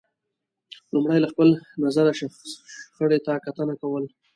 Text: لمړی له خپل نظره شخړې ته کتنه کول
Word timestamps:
لمړی 0.93 1.19
له 1.21 1.27
خپل 1.33 1.49
نظره 1.83 2.11
شخړې 2.19 3.19
ته 3.25 3.33
کتنه 3.45 3.73
کول 3.81 4.03